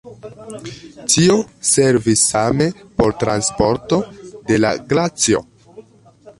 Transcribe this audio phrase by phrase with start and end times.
[1.15, 1.35] Tio
[1.73, 2.67] servis same
[3.01, 4.03] por transporto
[4.51, 5.47] de la glacio.